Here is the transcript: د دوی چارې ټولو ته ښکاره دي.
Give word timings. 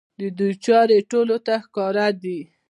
د 0.19 0.21
دوی 0.37 0.53
چارې 0.65 0.97
ټولو 1.11 1.35
ته 1.45 1.53
ښکاره 1.63 2.07
دي. 2.23 2.39